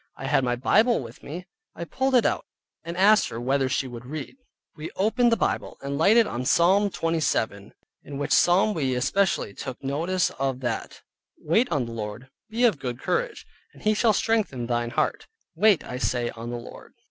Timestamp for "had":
0.25-0.43